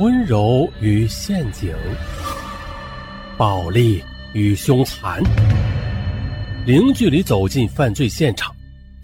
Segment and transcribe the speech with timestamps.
[0.00, 1.72] 温柔与陷阱，
[3.38, 4.02] 暴力
[4.32, 5.22] 与凶残，
[6.66, 8.52] 零距离走进犯罪现场，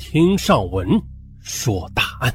[0.00, 0.88] 听上文
[1.38, 2.34] 说大案。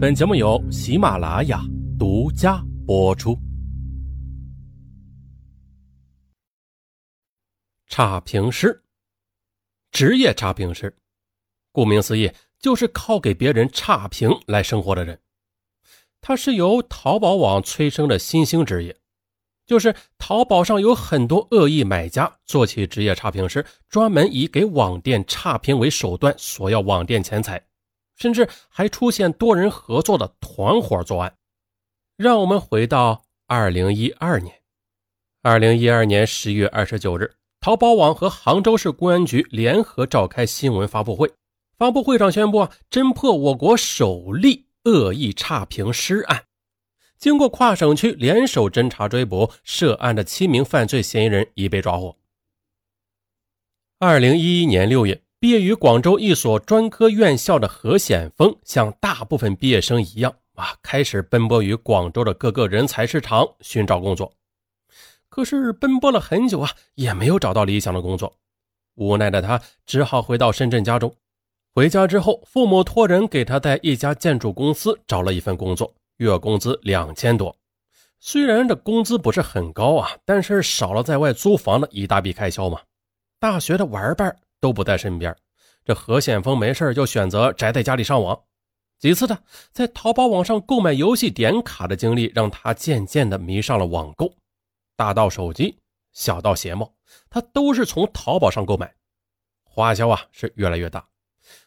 [0.00, 1.60] 本节目由喜马拉雅
[1.98, 3.38] 独家播出。
[7.88, 8.82] 差评师，
[9.92, 10.96] 职业差评师，
[11.70, 15.20] 顾名思义，就是靠给别人差评来生活的人。
[16.28, 18.96] 它是由淘宝网催生的新兴职业，
[19.64, 27.64] 就是淘宝上有很多恶意买家做起职业差评师，专门以给网店差评为手段索要网店钱财，
[28.16, 31.32] 甚至还出现多人合作的团伙作案。
[32.16, 34.52] 让我们回到二零一二年，
[35.42, 41.30] 二零一二年十月二十九日，淘宝网和杭州市公安局联合召开新闻发布会，
[41.78, 44.65] 发布会上宣布啊，侦破我国首例。
[44.86, 46.44] 恶意差评师案，
[47.18, 52.16] 经过跨省区联手侦查追捕，涉案的七名犯罪嫌疑人已被抓获。
[53.98, 64.32] 二零一一年六月，毕业于广州一所专科院校的何显峰，像大部分毕业生一样啊，开始奔波于广州的各个人才市场寻找工作。
[65.28, 68.38] 可是奔波了很久啊，也没有找到理想的工作，
[68.94, 71.12] 无奈的他只好回到深圳家中。
[71.76, 77.54] 回家之后，父母托人给他在一家建筑公司找了一份工作，月工资两千多。
[78.18, 82.80] 虽然这工资不是很高啊，但是少了在外租房的一大笔开销嘛。
[83.38, 85.36] 大学的玩伴都不在身边，
[85.84, 88.40] 这何显峰没事就选择宅在家里上网。
[88.98, 89.38] 几次的
[89.70, 94.32] 在淘宝网上购买游戏点卡的经历，让他渐渐的迷上了网购。
[94.96, 95.78] 大到手机，
[96.14, 96.94] 小到鞋帽，
[97.28, 98.94] 他都是从淘宝上购买，
[99.62, 101.06] 花销啊是越来越大。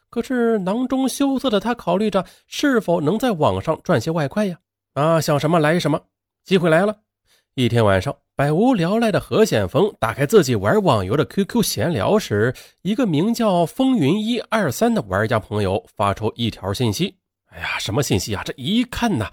[0.09, 4.57] 可是囊中羞涩的他考虑着是否能在网上赚些外快呀？
[4.93, 6.01] 啊，想什么来什么，
[6.43, 6.97] 机会来了。
[7.55, 17.15] 一天晚上，百无聊赖的何显峰打开自己玩网游的 QQ 闲聊时，一个名叫风云一二三的玩家朋友发出一条信息。
[17.47, 18.41] 哎呀，什么信息啊？
[18.45, 19.29] 这一看呐，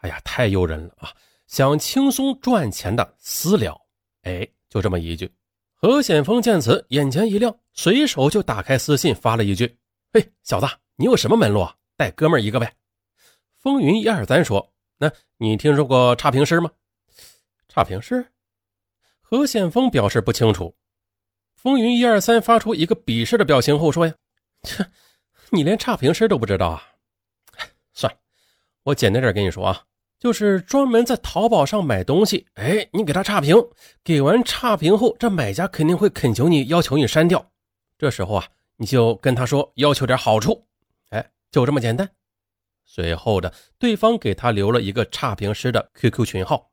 [0.00, 1.10] 哎呀，太诱人了啊！
[1.46, 3.78] 想轻松赚钱的私聊。
[4.22, 5.30] 哎，就这么一句。
[5.74, 9.76] 何显峰见此，眼前一亮，随手就打开私信发了一句。
[10.16, 11.68] 嘿，小子，你有什么门路？
[11.96, 12.72] 带哥们儿一个呗。
[13.58, 16.70] 风云一二三说：“那你听说过差评师吗？”
[17.68, 18.24] 差评师，
[19.20, 20.76] 何显峰表示不清楚。
[21.56, 24.14] 风云一二三发出一个鄙视的表情后说：“呀，
[24.62, 24.88] 切，
[25.50, 26.80] 你连差评师都不知道啊？
[27.92, 28.16] 算了，
[28.84, 29.82] 我简单点跟你说啊，
[30.20, 33.56] 就是专门在淘宝上买东西，哎，你给他差评，
[34.04, 37.50] 给完差评后，这买家肯定会恳求你，要求你删掉。
[37.98, 38.46] 这时候啊。”
[38.76, 40.66] 你就跟他说要求点好处，
[41.10, 42.10] 哎，就这么简单。
[42.84, 46.70] 随后的，对方给他留了一个差评师的 QQ 群号。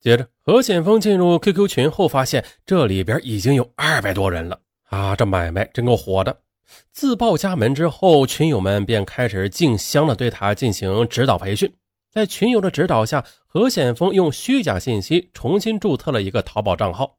[0.00, 5.16] 接着，何显峰进入 QQ 群后，发现这里边已经有二百多人了啊！
[5.16, 6.42] 这买卖真够火的。
[6.90, 11.74] 自报家门之后，群友们便开始竞相的对他进行指导培训。
[12.10, 17.18] 在群友的指导下，何显峰用虚假信息重新注册了一个淘宝账号。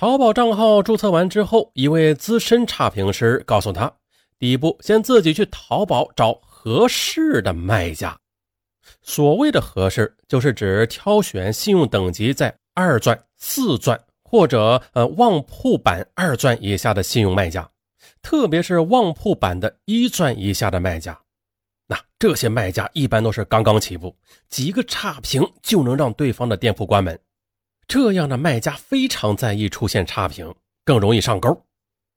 [0.00, 3.92] 淘宝账号注册完之后，一位资深差评师告诉他，
[4.38, 8.18] 第一步先自己去淘宝找合适的卖家。
[9.02, 17.70] 所谓的合适，就是指挑选信用等级在二钻、四钻或者呃旺铺版二钻以下的信用卖家，
[18.22, 21.20] 特别是旺铺版的一钻以下的卖家。
[21.86, 24.16] 那这些卖家一般都是刚刚起步，
[24.48, 27.20] 几个差评就能让对方的店铺关门。
[27.90, 31.66] 这样的卖家非常在意出现差评，更容易上钩。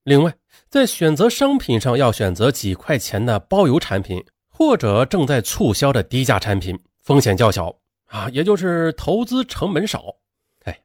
[0.03, 0.31] 另外，
[0.69, 7.75] 在选择商品上要选择几块钱的包邮产品，或者正在促销的低价产品，风险较小
[8.05, 10.17] 啊，也就是投资成本少。
[10.65, 10.79] 哎，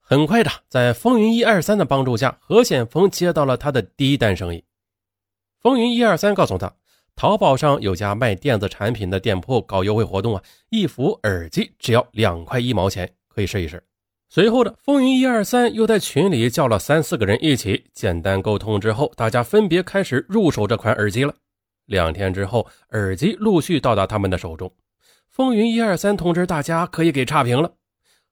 [0.00, 4.64] 很快的，在风云一二三的帮助下，何显峰接到了他的第一单生意。
[5.60, 6.74] 风云一二三告诉他，
[7.14, 13.80] 淘宝上有家卖电子产品的店铺搞优惠活动啊，一副耳机只要两块一毛钱，可以试一试。
[14.28, 21.32] 随后的风云一二三又在群里叫了三四个人一起简单沟通之后，大家分别开始入手这款耳机了。
[21.86, 24.72] 两天之后，耳机陆续到达他们的手中。
[25.28, 27.72] 风云一二三通知大家可以给差评了。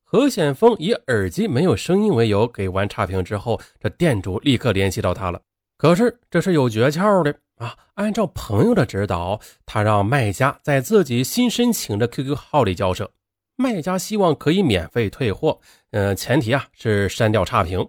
[0.03, 5.41] 何显峰以耳机没有声音为由给完差评之后，这店主立刻联系到他了。
[5.77, 7.77] 可是这是有诀窍的啊！
[7.95, 13.11] 按照朋友的指导，他让卖家在自己新申请的 QQ 号里交涉。
[13.57, 15.61] 卖家希望可以免费退货，
[15.93, 17.89] 呃，前提啊是删掉差评。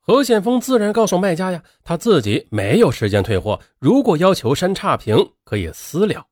[0.00, 6.26] 何显峰自然告诉卖家呀，他自己没有时间退货，如果要求删差评，可以私聊。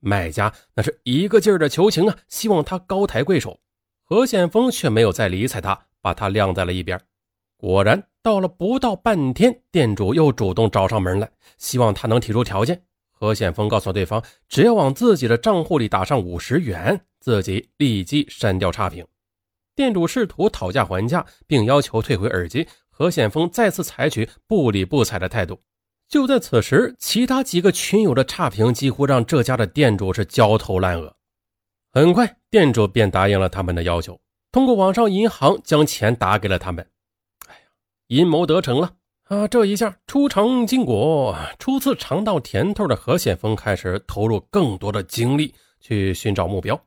[0.00, 3.58] 卖家那是一个劲儿的求情啊，希望他高抬贵手。
[4.04, 7.00] 何显峰却没有再理睬他，把他晾在了一边。
[7.56, 12.82] 果然，到了不到半天，店主又主动找上门来，希望他能提出条件。
[13.12, 19.06] 何显峰告诉对方，只要往自己的账户里打上五十元，自己立即删掉差评。
[19.74, 22.66] 店主试图讨价还价，并要求退回耳机。
[22.90, 25.60] 何显峰再次采取不理不睬的态度。
[26.08, 31.16] 就在此时，其他几个群友的差评几乎让这家的店主是焦头烂额。
[31.90, 34.20] 很快，店主便答应了他们的要求，
[34.52, 36.86] 通过网上银行将钱打给了他们。
[37.48, 37.60] 哎呀，
[38.06, 38.92] 阴谋得逞了
[39.24, 39.48] 啊！
[39.48, 46.80] 这一下初尝禁果，初次尝到甜头的何显峰开始投入更多的精力去寻找目标。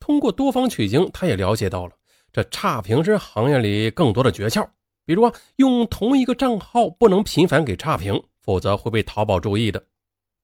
[0.00, 1.92] 通过多方取经，他也了解到了
[2.32, 4.66] 这差评师行业里更多的诀窍。
[5.04, 9.82] 比如啊，用同一个账号不能频繁给差评，否则会被淘宝注意的。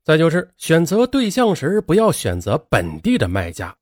[0.02, 3.76] 再就是选择对象时不要选择本地的卖家，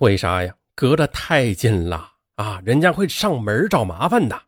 [0.00, 0.54] 为啥呀？
[0.74, 4.40] 隔得太近了啊，人家会上门找麻烦的。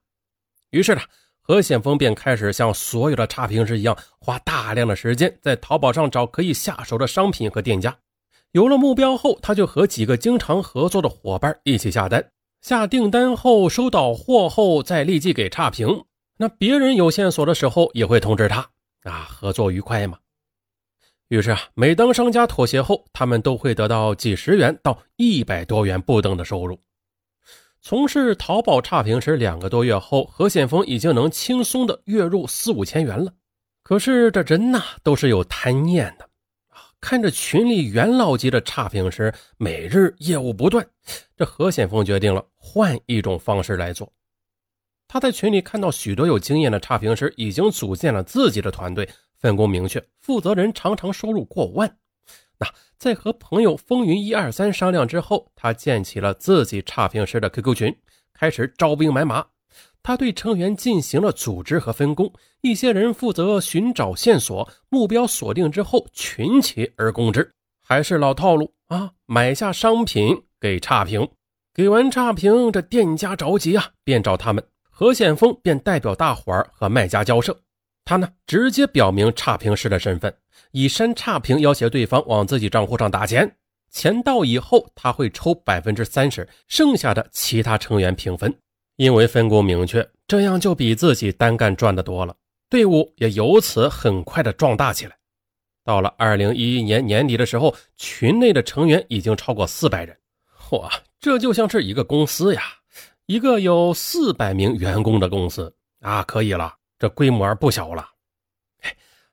[0.70, 1.02] 于是呢，
[1.40, 7.94] 何显峰便开始像所有的差评师一样，花大量的时间在淘宝上找可以下手的商品和店家。
[8.52, 12.24] 有了目标后，他就和几个经常合作的伙伴一起下单。
[12.62, 16.04] 下订单后，收到货后再立即给差评。
[16.36, 18.70] 那别人有线索的时候，也会通知他
[19.02, 20.16] 啊，合作愉快嘛。
[21.26, 26.78] 于是啊，每当商家妥协后，他们都会得到几十元到一百多元不等的收入。
[27.80, 33.32] 从事淘宝差评时，两个多月后，何显峰已经能轻松的月入四五千元了。
[33.82, 36.28] 可是这人呐，都是有贪念的。
[37.02, 40.86] 看着群里元老级的差评师每日业务不断，
[41.36, 44.10] 这何显峰决定了换一种方式来做。
[45.08, 49.06] 他在群里看到许多有经验的差评师已经组建了自己的团队，
[49.36, 51.98] 分工明确，负责人常常收入过万。
[52.58, 57.98] 那在和朋友风云一二三商量之后，他建起了自己差评师的 QQ 群，
[58.32, 59.44] 开始招兵买马。
[60.02, 67.52] 他对成员进行了组织和分工，一些人负责寻找线索，目标锁定之后群起而攻之，
[67.86, 69.12] 还是老套路啊！
[69.26, 71.28] 买下商品给差评，
[71.72, 74.62] 给完差评，这店家着急啊，便找他们。
[74.90, 77.58] 何显峰便代表大伙儿和卖家交涉，
[78.04, 80.32] 他呢直接表明差评师的身份，
[80.72, 83.56] 以删差评要挟对方往自己账户上打钱，
[83.90, 88.54] 钱到以后他会抽百分之三十，剩下的其他成员平分。
[88.96, 92.36] 因为分工明确，这样就比自己单干赚的多了，
[92.68, 95.16] 队伍也由此很快的壮大起来。
[95.84, 100.16] 到了二零一一年年底的时候，群内的成员已经超过四百人。
[100.68, 102.62] 嚯，这就像是一个公司呀，
[103.26, 108.08] 一个有四百名员工的公司啊，可以了，这规模不小了。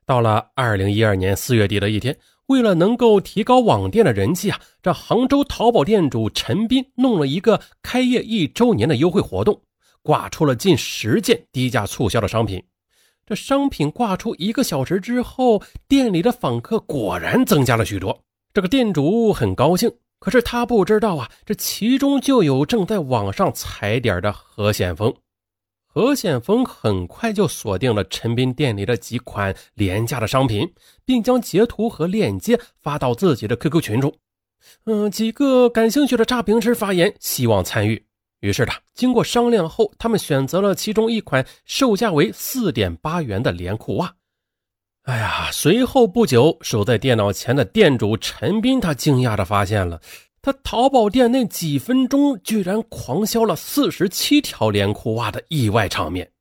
[0.04, 2.18] 到了二零一二年四月底的一天。
[2.50, 9.62] 为了能够提高网店的人气啊，这杭州淘宝店主陈斌弄了一个开业一周年的优惠活动，
[10.02, 12.60] 挂出了近十件低价促销的商品。
[13.24, 18.20] 这商品挂出一个小时之后，店里的访客果然增加了许多。
[18.52, 19.88] 这个店主很高兴，
[20.18, 25.14] 可是他不知道啊，这其中就有正在网上踩点的何显峰。
[25.92, 30.72] 何显峰很快就锁定了陈斌店里的几款廉价的商品，
[31.04, 34.14] 并将截图和链接发到自己的 QQ 群中。
[34.84, 38.00] 嗯，几个感兴趣的差评师发言，希望参与。
[38.38, 44.14] 于是呢，经过商量后，他们选择了其中一款售价为四点八元的连裤袜。
[45.02, 50.00] 哎呀，随后不久，守在电脑前的店主陈斌，他惊讶地发现了。
[50.42, 56.32] 他淘宝店内几分钟居然狂销了四十七条连裤袜的意外场面，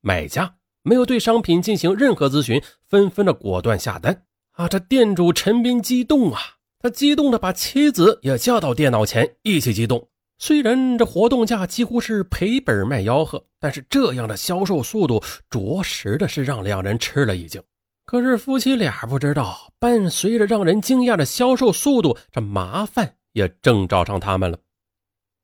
[0.00, 4.68] 买家没有对商品进行任何咨询，纷纷的果断下单啊！
[4.68, 6.40] 这店主陈斌激动啊，
[6.80, 10.08] 他激动的把妻子也叫到电脑前一起激动。
[10.36, 17.62] 虽然这活动价几乎是赔本卖吆喝，但是这样的销售速度着实的是让两人吃了一惊。
[18.04, 24.58] 可是夫妻俩不知道，伴随着让人惊讶的销售速度，这麻烦也正找上他们了。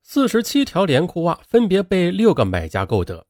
[0.03, 3.25] 四十七条连裤袜分别被六个买家购得，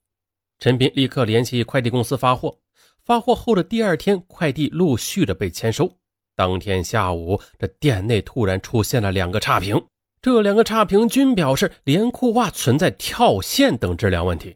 [0.60, 2.58] 陈斌立刻联系快递公司发货。
[3.04, 5.98] 发货后的第二天，快递陆续的被签收。
[6.36, 9.82] 当天下午，这店内突然出现了两个差评，
[10.22, 14.56] 这两个差评均表示连裤袜存在跳线等质量问题。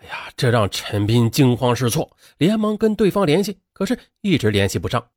[0.00, 5.10] 哎呀，这让陈斌惊慌失措，连忙跟对方联系，可是一直联系不上。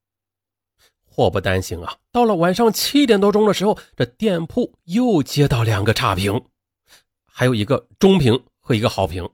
[1.05, 6.45] 祸不单行啊，到了晚上七点多钟的时候，这店铺又接到两个差评，
[7.25, 9.29] 还有一个中评和一个好评。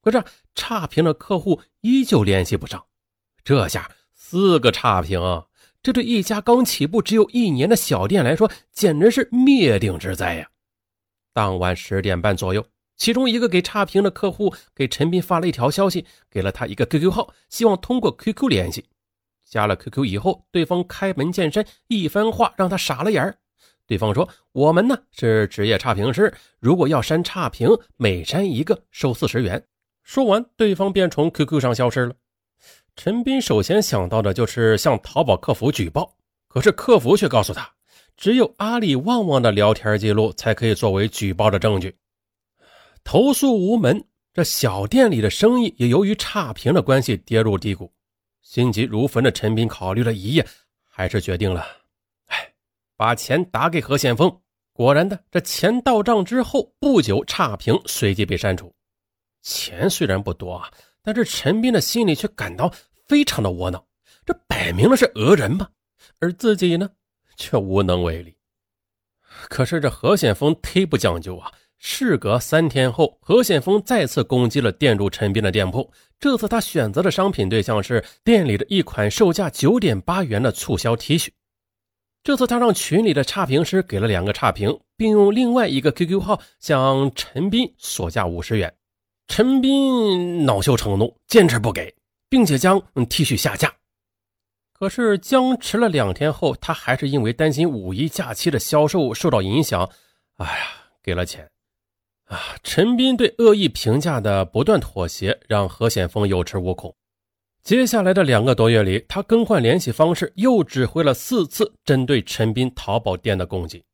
[0.00, 0.24] 可是
[0.54, 2.86] 差评的客户依旧联系不上，
[3.44, 5.20] 这下四个差评，
[5.82, 10.48] 这对一家刚起步只有一年的小店来说，简直是灭顶之灾呀！
[11.34, 12.64] 当晚十点半左右，
[12.98, 18.84] 其中一个给差评的客户给陈斌发了一条消息，给了他一个 QQ 号，希望通过 QQ 联系。
[19.48, 23.38] 加了 QQ 以后，对方开门见山，一番话让他傻了眼儿。
[23.86, 29.64] 对方说：“我们呢是职业差评师，如果要删差评，每删一个收四十元。”
[30.04, 32.14] 说完，对方便从 QQ 上消失了。
[32.96, 36.16] 陈斌首先想到的就是向淘宝客服举报，
[36.48, 37.70] 可是客服却告诉他，
[38.16, 41.94] 只有阿里旺旺的聊天记录才可以作为举报的证据。
[43.04, 47.92] 投诉无门，这小店里的生意也由于差评的关系跌入低谷。
[48.42, 50.46] 心急如焚的陈斌考虑了一夜，
[50.84, 51.66] 还是决定了，
[52.26, 52.52] 哎，
[52.96, 54.40] 把钱打给何显峰。
[54.72, 58.74] 果然的，这钱到账之后不久，差评随即被删除。
[59.42, 60.70] 钱虽然不多啊，
[61.02, 62.72] 但是陈斌的心里却感到。
[63.08, 63.82] 非常的窝囊，
[64.26, 65.66] 这摆明了是讹人嘛，
[66.18, 66.90] 而自己呢，
[67.38, 68.36] 却无能为力。
[69.48, 71.50] 可是这何显峰忒不讲究啊！
[71.78, 75.90] 事隔三天后，何显峰再次攻击了店主陈斌的店铺。
[76.20, 81.28] 这次他选择的商品对象是店里的一款售价九点八元的促销 T 恤。
[82.22, 88.74] 这次他让群里的差评师给了两个差评，并用另外一个 QQ 号向陈斌索价五十元。
[89.28, 91.94] 陈斌恼羞成怒，坚持不给。
[92.30, 93.72] 并且将 T 恤下架，
[94.74, 99.88] 可是僵持了两天后，他还是因为担心五一假期的销售受到影响，
[100.36, 100.66] 哎呀，
[101.02, 101.48] 给了钱。
[102.28, 106.94] 啊，陈斌对恶意评价的不断妥协，让何显峰有恃无恐。
[107.62, 113.84] 接下来的两个多月里，他更换联系方式，又指挥了四次针对陈斌淘宝店的攻击。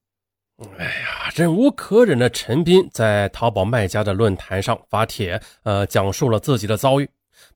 [0.78, 7.08] 哎呀，忍无可忍的陈斌在淘宝卖家的论坛上发帖，呃，讲述了自己的遭遇。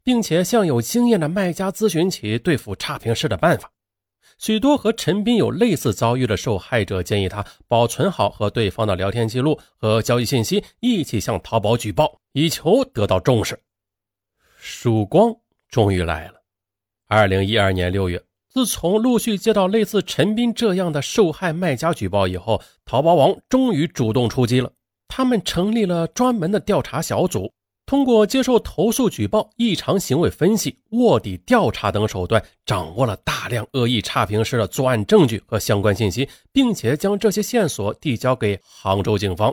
[0.03, 3.71] 并且向有经验的卖家咨询起对付差评师的办法。
[4.39, 13.59] 许多和陈斌有类似遭遇的受害者建议他保存好和对方的聊天记录和交易信息，一起向淘宝举报，以求得到重视。
[14.61, 15.35] 曙光
[15.69, 16.35] 终于来了。
[17.09, 24.71] 二零一二年六月，自从陆续接到类似陈斌这样的受害卖家举报以后，淘宝网终于主动出击了。
[25.09, 27.53] 他们成立了专门的调查小组。
[27.89, 39.51] 通过接受投诉、举报、异常行为分析、卧底调查等手段，掌握了大量恶意差评师的作案证据和相关信息，并且将这些线索递交给杭州警方。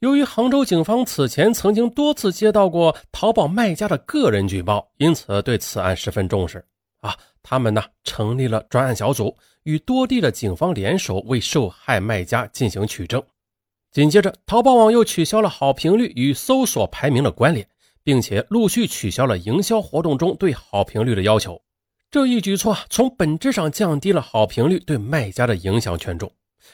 [0.00, 6.64] 由于杭州警方此前曾经多次接到过淘宝卖家的个人举报，因此对此案十分重视。
[7.00, 13.22] 啊，他们呢成立了专案小组，与多地的警方联手，为受害卖家进行取证。
[13.92, 17.68] 紧接着，淘宝网又取消了好评率与搜索排名的关联，
[18.02, 21.60] 并且陆续取消了营销活动中对好评率的要求。
[22.10, 26.32] 这一举措从本质上降低了好评率对卖家的影响权重，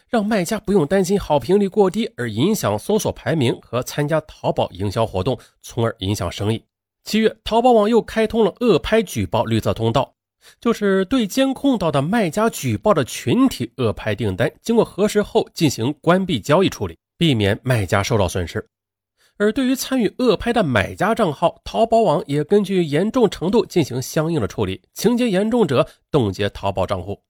[0.09, 6.63] 让卖家不用担心好评率过低而影响搜索排名和参加淘宝营销活动，从而影响生意。
[7.03, 10.15] 七月，淘宝网又开通了恶拍举报绿色通道，
[10.61, 16.97] 就是对监控到的卖家举报的群体恶拍订单，经过核实后进行关闭交易处理。
[17.19, 18.65] 避免卖家受到损失，
[19.37, 27.21] 而对于参与恶拍的买家账号，淘宝网也根据严重程度进行相应的处理，情节严重者冻结淘宝账户。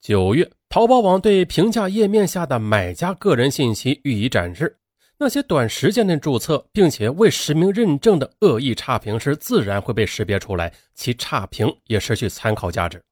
[0.00, 4.78] 九月，淘宝网对评价页面下的买家个人信息予以展示，
[5.18, 13.02] 那些短时间内注册并且未实名认证的恶意差评是自然会被识别出来，其差评也失去参考价值。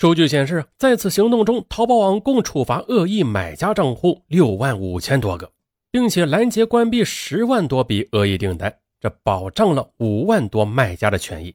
[0.00, 5.50] 数据显示，在此行动中，淘宝网共处罚恶意买家账户六万五千多个，
[5.90, 11.52] 并且拦截关闭十万多笔恶意订单，这保障了五万多卖家的权益。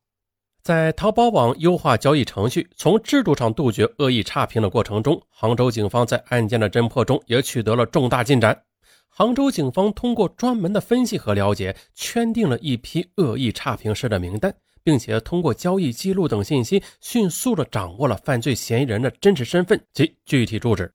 [0.62, 8.64] 在淘宝网优化交易程序、从制度上杜绝恶意差评的过程中，杭州警方在案件的侦破中也取得了重大进展。
[9.08, 14.54] 杭州警方通过专门的分析和了解，圈定了一批恶意差评师的名单。
[14.84, 20.92] 并且通过交易记录等信息，迅速的掌握了犯罪嫌疑人的真实身份及具体住址。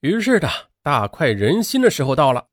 [0.00, 0.48] 于是的
[0.82, 2.46] 大快人心的时候到了。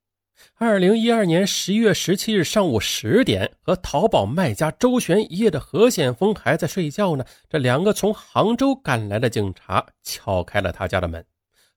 [0.55, 7.25] 二零一二年十一月十七日上午十点，和淘宝卖家周旋一夜的何显峰还在睡觉呢。
[7.49, 11.25] 这两个从杭州赶来的警察敲开了他家的门。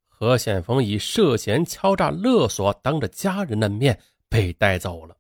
[0.07, 5.17] 何显峰以涉嫌敲诈勒索，当着家人的面被带走了。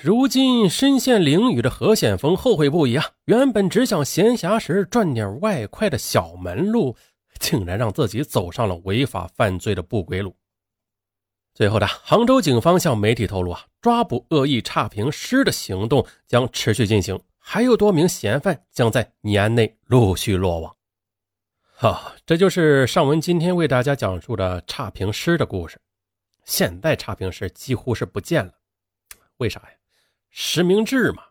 [0.00, 3.10] 如今身陷囹圄的何显峰后悔不已啊！
[3.24, 6.96] 原本只想闲暇时赚点外快的小门路，
[7.38, 10.36] 竟然让自己走上了违法犯罪的不归路。
[11.54, 20.76] 最后的杭州警方向媒体透露啊，抓捕恶意差评师的行动将持续进行，还有多名嫌犯将在年内陆续落网。
[21.78, 25.80] 好，这就是尚文今天为大家讲述的差评师的故事。
[26.44, 28.52] 现在差评师几乎是不见了，
[29.38, 29.70] 为啥呀？
[30.30, 31.22] 实名制嘛。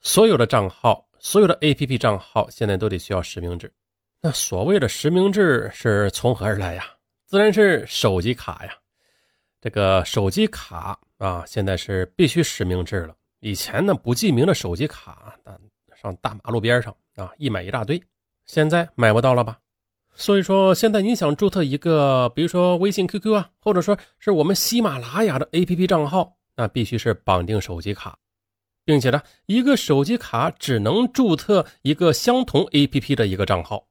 [0.00, 3.72] 所有的账号，所有的 APP 账号，现在都得需要实名制。
[4.20, 6.84] 那所谓的实名制是从何而来呀？
[7.26, 8.72] 自然是手机卡呀。
[9.60, 13.16] 这个手机卡啊，现在是必须实名制了。
[13.40, 15.36] 以前呢，不记名的手机卡，
[16.00, 18.00] 上大马路边上啊，一买一大堆。
[18.44, 19.58] 现在买不到了吧？
[20.14, 28.18] 所以说，现在你想注册一个，比如说微信、QQ 啊，或者说是我们喜马拉雅的 APP 账号，那必须是绑定手机卡，
[28.84, 33.86] 并且呢，一个手机卡只能注册一个相同 APP 的一个账号。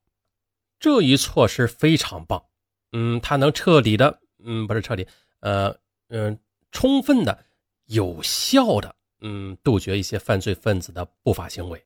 [0.80, 2.44] 这一措施非常棒，
[2.92, 5.08] 嗯，它能彻底的，嗯，不是彻底，
[5.40, 5.76] 呃，
[6.10, 6.38] 嗯，
[6.72, 7.46] 充分的、
[7.86, 11.86] 有效的，嗯，杜绝一些犯罪分子的不法行为。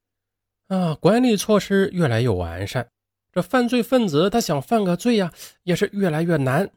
[0.67, 2.89] 啊，管理措施越来越完善，
[3.31, 5.31] 这犯罪分子他想犯个罪呀，
[5.63, 6.69] 也是越来越难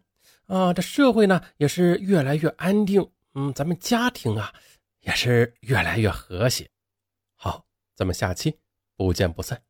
[0.47, 0.73] 啊。
[0.73, 3.07] 这社会呢，也是越来越安定。
[3.35, 4.53] 嗯，咱们家庭啊，
[5.01, 6.69] 也是越来越和谐。
[7.35, 8.59] 好，咱们下期
[8.97, 9.63] 不见不散。